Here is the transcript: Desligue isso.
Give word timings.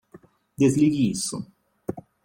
Desligue 0.57 1.11
isso. 1.11 1.45